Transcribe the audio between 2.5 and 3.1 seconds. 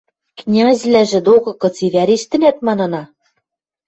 манына.